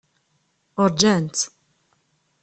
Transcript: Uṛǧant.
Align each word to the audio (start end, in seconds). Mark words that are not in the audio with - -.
Uṛǧant. 0.83 1.37